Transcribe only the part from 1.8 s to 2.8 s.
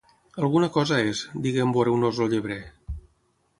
un os el llebrer.